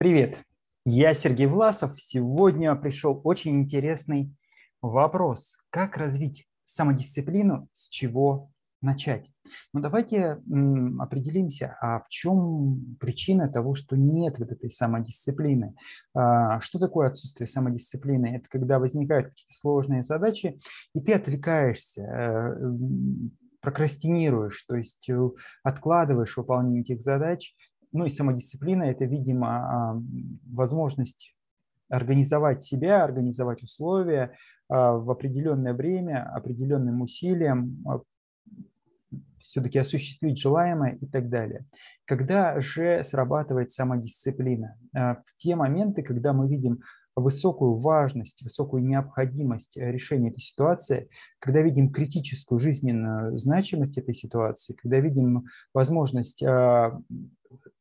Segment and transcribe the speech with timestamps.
[0.00, 0.38] Привет,
[0.84, 2.00] я Сергей Власов.
[2.00, 4.32] Сегодня пришел очень интересный
[4.80, 5.56] вопрос.
[5.70, 9.28] Как развить самодисциплину, с чего начать?
[9.72, 10.40] Ну, давайте
[11.00, 15.74] определимся, а в чем причина того, что нет вот этой самодисциплины?
[16.14, 18.36] А, что такое отсутствие самодисциплины?
[18.36, 20.60] Это когда возникают какие-то сложные задачи,
[20.94, 22.70] и ты отвлекаешься, э,
[23.60, 25.30] прокрастинируешь, то есть э,
[25.64, 27.56] откладываешь выполнение этих задач,
[27.92, 30.02] ну и самодисциплина– это, видимо, а,
[30.50, 31.34] возможность
[31.88, 34.36] организовать себя, организовать условия
[34.68, 38.00] а, в определенное время, определенным усилием, а,
[39.38, 41.64] все-таки осуществить желаемое и так далее.
[42.04, 44.76] Когда же срабатывает самодисциплина?
[44.92, 46.80] В те моменты, когда мы видим
[47.14, 55.00] высокую важность, высокую необходимость решения этой ситуации, когда видим критическую жизненную значимость этой ситуации, когда
[55.00, 56.42] видим возможность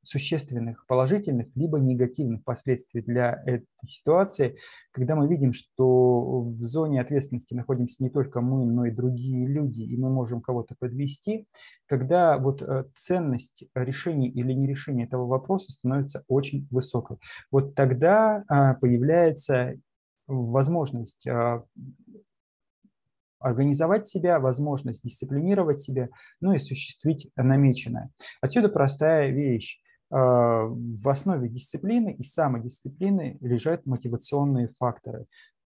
[0.03, 4.57] существенных положительных либо негативных последствий для этой ситуации,
[4.91, 9.81] когда мы видим, что в зоне ответственности находимся не только мы, но и другие люди,
[9.81, 11.47] и мы можем кого-то подвести,
[11.85, 17.17] когда вот э, ценность решения или нерешения этого вопроса становится очень высокой.
[17.51, 19.75] Вот тогда а, появляется
[20.27, 21.63] возможность а,
[23.39, 26.09] организовать себя, возможность дисциплинировать себя,
[26.41, 28.09] ну и осуществить намеченное.
[28.41, 29.79] Отсюда простая вещь.
[30.09, 35.25] А, в основе дисциплины и самодисциплины лежат мотивационные факторы.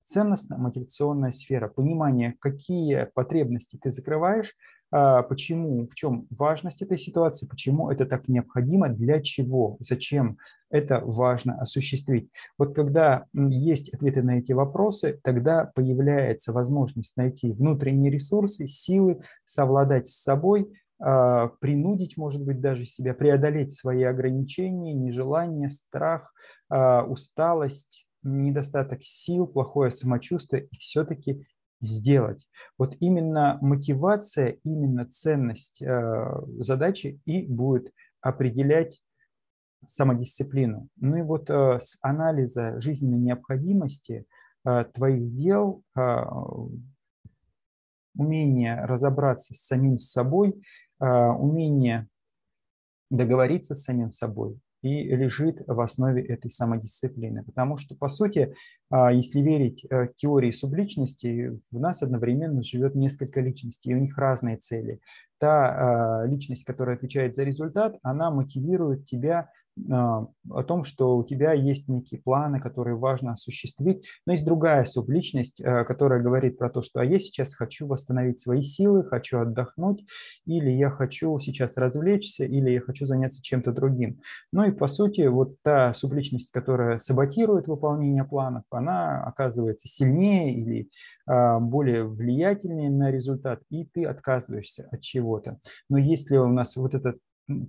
[0.07, 4.55] Ценностно-мотивационная сфера, понимание, какие потребности ты закрываешь,
[4.89, 10.37] а, почему, в чем важность этой ситуации, почему это так необходимо, для чего, зачем
[10.69, 12.29] это важно осуществить.
[12.57, 20.07] Вот когда есть ответы на эти вопросы, тогда появляется возможность найти внутренние ресурсы, силы, совладать
[20.07, 26.33] с собой, а, принудить, может быть, даже себя преодолеть свои ограничения, нежелание, страх,
[26.69, 31.45] а, усталость, недостаток сил, плохое самочувствие и все-таки
[31.79, 32.47] сделать.
[32.77, 39.01] Вот именно мотивация, именно ценность а, задачи и будет определять
[39.85, 40.89] самодисциплину.
[40.97, 44.25] Ну и вот с анализа жизненной необходимости
[44.95, 45.83] твоих дел,
[48.15, 50.59] умение разобраться с самим собой–
[50.99, 52.07] умение
[53.09, 57.43] договориться с самим собой и лежит в основе этой самодисциплины.
[57.43, 58.55] Потому что, по сути,
[58.89, 64.17] а, если верить э, теории субличности, в нас одновременно живет несколько личностей, и у них
[64.17, 64.99] разные цели.
[65.39, 69.49] Та а, личность, которая отвечает за результат, она мотивирует тебя
[69.89, 74.05] о том, что у тебя есть некие планы, которые важно осуществить.
[74.25, 78.39] Но есть другая субличность, э, которая говорит про то, что а я сейчас хочу восстановить
[78.39, 80.05] свои силы, хочу отдохнуть,
[80.45, 84.19] или я хочу сейчас развлечься, или я хочу заняться чем-то другим.
[84.51, 90.89] Ну и по сути вот та субличность, которая саботирует выполнение планов, она оказывается сильнее или
[91.25, 95.59] а, более влиятельнее на результат, и ты отказываешься от чего-то.
[95.89, 97.17] Но если у нас вот этот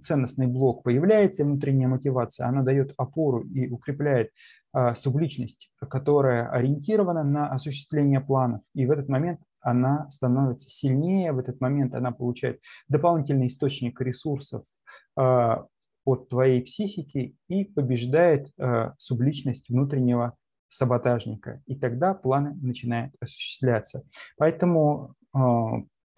[0.03, 4.31] ценностный блок появляется, внутренняя мотивация, она дает опору и укрепляет
[4.73, 8.63] а, субличность, которая ориентирована на осуществление планов.
[8.75, 14.65] И в этот момент она становится сильнее, в этот момент она получает дополнительный источник ресурсов
[15.17, 15.67] а,
[16.05, 20.37] от твоей психики и побеждает а, субличность внутреннего
[20.69, 21.63] саботажника.
[21.67, 24.05] И тогда планы начинают осуществляться.
[24.37, 25.15] Поэтому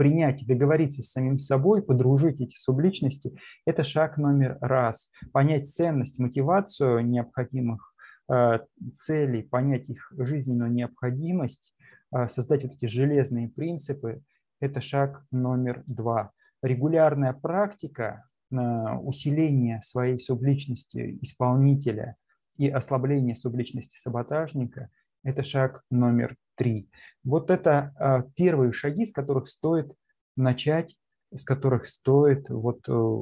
[0.00, 5.11] принять договориться с самим собой, подружить эти субличности, это шаг номер раз.
[5.31, 7.93] Понять ценность, мотивацию необходимых
[8.33, 8.60] э,
[8.94, 11.75] целей, понять их жизненную необходимость,
[12.16, 14.22] э, создать вот эти железные принципы,
[14.59, 16.31] это шаг номер два.
[16.62, 22.16] Регулярная практика э, усиления своей субличности исполнителя
[22.56, 24.89] и ослабление субличности саботажника–
[25.25, 26.91] это шаг номер три.
[27.25, 29.91] Вот это а, первые шаги, с которых стоит
[30.37, 30.94] начать,
[31.34, 33.16] с которых стоит вот, э,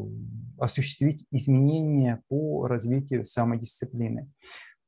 [0.59, 4.29] осуществить изменения по развитию самодисциплины.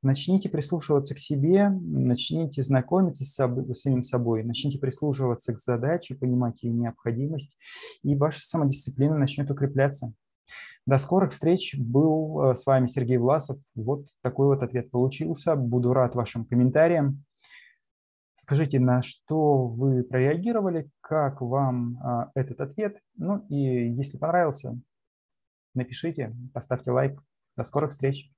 [0.02, 6.16] Начните прислушиваться к себе, начните знакомиться с, собой, с самим собой, начните прислушиваться к задаче,
[6.16, 7.56] понимать ее необходимость,
[8.02, 10.12] и ваша самодисциплина начнет укрепляться.
[10.86, 11.76] До скорых встреч.
[11.78, 13.58] Был э, с вами Сергей Власов.
[13.76, 15.54] Вот такой вот ответ получился.
[15.54, 17.22] Буду рад вашим комментариям.
[18.42, 22.96] Скажите, на что вы прореагировали, как вам а, этот ответ.
[23.16, 24.80] Ну и если понравился,
[25.74, 27.20] напишите, поставьте лайк.
[27.58, 28.32] До скорых встреч.